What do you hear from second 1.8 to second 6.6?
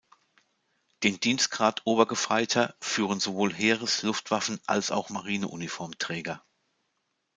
Obergefreiter führen sowohl Heeres-, Luftwaffen- als auch Marineuniformträger.